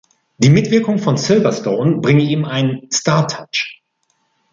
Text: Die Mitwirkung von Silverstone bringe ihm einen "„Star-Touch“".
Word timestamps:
Die 0.39 0.49
Mitwirkung 0.49 0.97
von 0.97 1.15
Silverstone 1.15 1.97
bringe 1.97 2.23
ihm 2.23 2.43
einen 2.43 2.89
"„Star-Touch“". 2.91 3.83